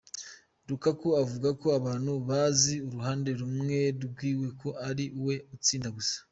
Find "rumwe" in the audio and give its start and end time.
3.39-3.79